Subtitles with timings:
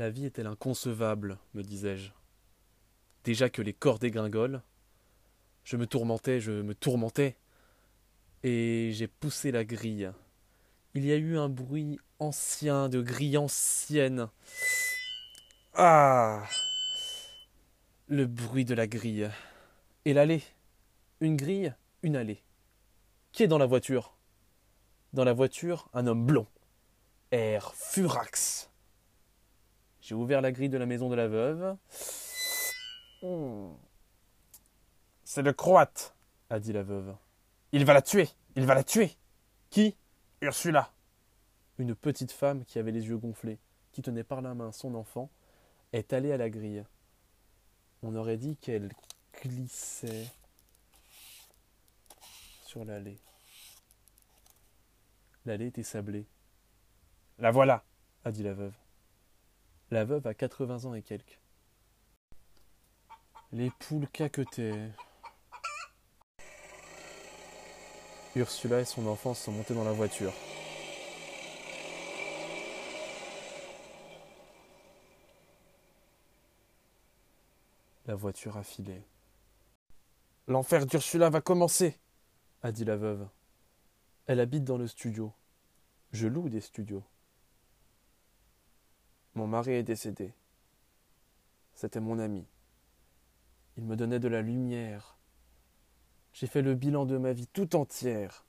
[0.00, 2.12] La vie est-elle inconcevable me disais-je.
[3.22, 4.62] Déjà que les corps dégringolent,
[5.62, 7.36] je me tourmentais, je me tourmentais,
[8.42, 10.10] et j'ai poussé la grille.
[10.94, 14.30] Il y a eu un bruit ancien, de grille ancienne.
[15.74, 16.44] Ah
[18.06, 19.28] Le bruit de la grille.
[20.06, 20.42] Et l'allée.
[21.20, 22.42] Une grille, une allée.
[23.32, 24.16] Qui est dans la voiture?
[25.12, 26.46] Dans la voiture, un homme blond.
[27.32, 28.69] Air furax.
[30.10, 31.76] J'ai ouvert la grille de la maison de la veuve.
[35.22, 36.16] C'est le croate,
[36.48, 37.14] a dit la veuve.
[37.70, 39.16] Il va la tuer, il va la tuer.
[39.70, 39.96] Qui?
[40.40, 40.92] Ursula.
[41.78, 43.60] Une petite femme qui avait les yeux gonflés,
[43.92, 45.30] qui tenait par la main son enfant,
[45.92, 46.84] est allée à la grille.
[48.02, 48.90] On aurait dit qu'elle
[49.40, 50.26] glissait
[52.64, 53.20] sur l'allée.
[55.46, 56.26] L'allée était sablée.
[57.38, 57.84] La voilà,
[58.24, 58.74] a dit la veuve.
[59.92, 61.40] La veuve a quatre-vingts ans et quelques.
[63.50, 64.92] Les poules caquetaient.
[68.36, 70.32] Ursula et son enfant sont montés dans la voiture.
[78.06, 79.02] La voiture a filé.
[80.46, 81.98] L'enfer d'Ursula va commencer,
[82.62, 83.28] a dit la veuve.
[84.26, 85.32] Elle habite dans le studio.
[86.12, 87.02] Je loue des studios.
[89.34, 90.32] Mon mari est décédé.
[91.74, 92.46] C'était mon ami.
[93.76, 95.16] Il me donnait de la lumière.
[96.32, 98.44] J'ai fait le bilan de ma vie tout entière.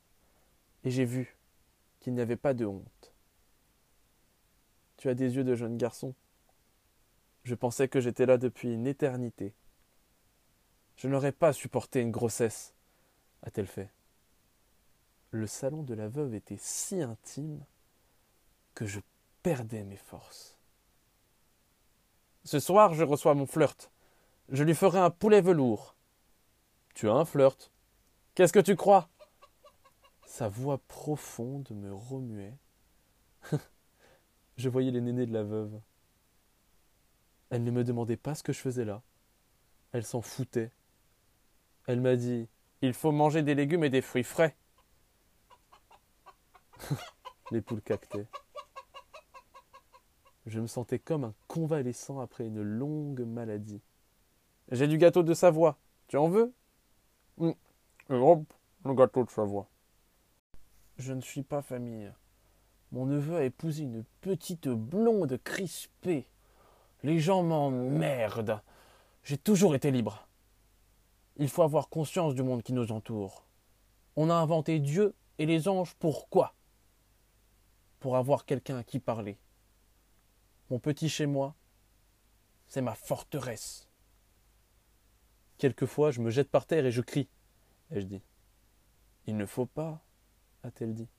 [0.84, 1.38] Et j'ai vu
[2.00, 3.14] qu'il n'y avait pas de honte.
[4.98, 6.14] Tu as des yeux de jeune garçon.
[7.44, 9.54] Je pensais que j'étais là depuis une éternité.
[10.96, 12.76] Je n'aurais pas supporté une grossesse,
[13.42, 13.90] a-t-elle fait.
[15.32, 17.64] Le salon de la veuve était si intime
[18.76, 19.00] que je
[19.42, 20.61] perdais mes forces.
[22.44, 23.92] Ce soir, je reçois mon flirt.
[24.50, 25.96] Je lui ferai un poulet velours.
[26.96, 27.72] Tu as un flirt.
[28.36, 29.10] Qu'est-ce que tu crois?
[30.26, 32.58] Sa voix profonde me remuait.
[34.58, 35.80] je voyais les nénés de la veuve.
[37.50, 39.02] Elle ne me demandait pas ce que je faisais là.
[39.92, 40.72] Elle s'en foutait.
[41.86, 42.48] Elle m'a dit
[42.82, 44.56] Il faut manger des légumes et des fruits frais.
[47.52, 48.28] les poules cactaient.
[50.46, 53.82] Je me sentais comme un convalescent après une longue maladie.
[54.72, 55.78] J'ai du gâteau de Savoie.
[56.08, 56.54] Tu en veux?
[57.38, 57.54] Hum.
[58.10, 59.68] le gâteau de Savoie.
[60.98, 62.12] Je ne suis pas famille.
[62.92, 66.28] Mon neveu a épousé une petite blonde crispée.
[67.04, 68.62] Les gens m'emmerdent.
[69.24, 70.28] J'ai toujours été libre.
[71.38, 73.46] Il faut avoir conscience du monde qui nous entoure.
[74.16, 76.54] On a inventé Dieu et les anges pourquoi?
[78.00, 79.38] Pour avoir quelqu'un à qui parler.
[80.72, 81.54] Mon petit chez moi,
[82.66, 83.90] c'est ma forteresse.
[85.58, 87.28] Quelquefois, je me jette par terre et je crie.
[87.92, 88.22] Ai-je dit.
[89.28, 90.02] Il ne faut pas,
[90.64, 91.10] a-t-elle dit.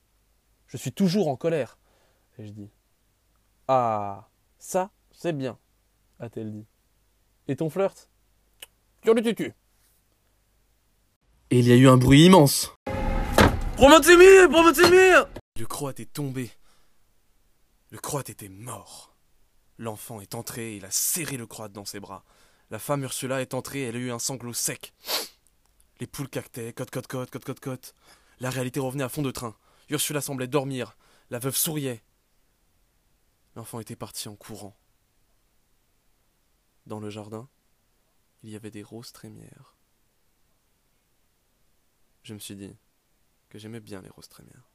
[0.69, 1.79] Je suis toujours en colère,
[2.39, 2.71] ai-je dit.
[3.69, 5.59] Ah, ça, c'est bien,
[6.19, 6.67] a-t-elle dit.
[7.47, 8.09] Et ton flirt?
[9.05, 9.53] Sur le tutu.
[11.51, 12.75] Et il y a eu un bruit immense.
[13.77, 16.51] Promotimir Promotimir Le croate est tombé.
[17.91, 19.12] Le croate était mort.
[19.79, 22.25] L'enfant est entré, il a serré le croate dans ses bras.
[22.71, 24.95] La femme Ursula est entrée, elle a eu un sanglot sec.
[26.01, 27.95] Les poules cactaient, cote cote cote cote cote cote.
[28.41, 29.57] La réalité revenait à fond de train.
[29.89, 30.97] Ursula semblait dormir.
[31.31, 32.03] La veuve souriait.
[33.55, 34.77] L'enfant était parti en courant.
[36.87, 37.49] Dans le jardin,
[38.43, 39.77] il y avait des roses trémières.
[42.23, 42.77] Je me suis dit
[43.49, 44.72] que j'aimais bien les roses trémières.